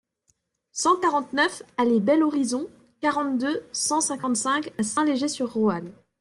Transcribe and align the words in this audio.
cent 0.71 0.99
quarante-neuf 0.99 1.61
allée 1.77 1.99
Bel 1.99 2.23
Horizon, 2.23 2.67
quarante-deux, 3.01 3.61
cent 3.71 4.01
cinquante-cinq 4.01 4.73
à 4.79 4.81
Saint-Léger-sur-Roanne 4.81 5.91